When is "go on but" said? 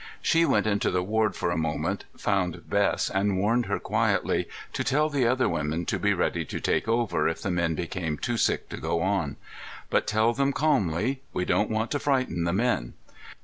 8.77-10.07